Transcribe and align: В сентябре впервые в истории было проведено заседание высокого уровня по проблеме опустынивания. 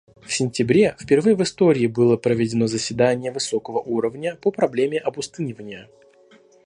В 0.19 0.33
сентябре 0.33 0.95
впервые 0.99 1.35
в 1.35 1.43
истории 1.43 1.85
было 1.85 2.17
проведено 2.17 2.65
заседание 2.65 3.31
высокого 3.31 3.77
уровня 3.79 4.35
по 4.35 4.49
проблеме 4.49 4.97
опустынивания. 4.97 5.87